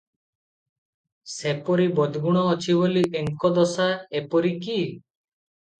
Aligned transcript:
ସେପରି 1.33 1.85
ବଦ୍ଗୁଣ 2.01 2.43
ଅଛି 2.55 2.79
ବୋଲି 2.81 3.05
ଏଙ୍କ 3.23 3.53
ଦଶା 3.61 3.87
ଏପରି 4.23 4.57
କି? 4.67 4.81